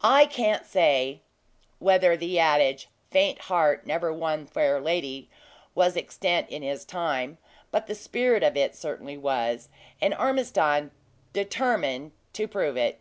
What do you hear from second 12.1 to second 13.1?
to prove it.